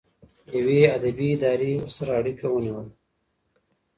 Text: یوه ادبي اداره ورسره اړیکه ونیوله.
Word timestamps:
یوه 0.59 0.77
ادبي 0.97 1.27
اداره 1.35 1.69
ورسره 1.81 2.11
اړیکه 2.19 2.45
ونیوله. 2.49 2.91